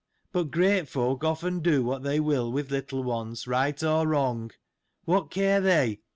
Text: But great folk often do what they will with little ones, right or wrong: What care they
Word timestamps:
But 0.31 0.49
great 0.49 0.89
folk 0.89 1.23
often 1.23 1.59
do 1.59 1.83
what 1.83 2.01
they 2.01 2.19
will 2.19 2.51
with 2.51 2.71
little 2.71 3.03
ones, 3.03 3.45
right 3.45 3.83
or 3.83 4.07
wrong: 4.07 4.49
What 5.05 5.29
care 5.29 5.61
they 5.61 5.99